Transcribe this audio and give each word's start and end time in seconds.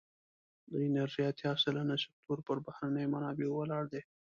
د 0.69 0.71
انرژی 0.87 1.21
اتیا 1.29 1.51
سلنه 1.63 1.95
سکتور 2.03 2.37
پر 2.47 2.57
بهرنیو 2.65 3.11
منابعو 3.13 3.57
ولاړ 3.59 3.83
دی. 3.93 4.01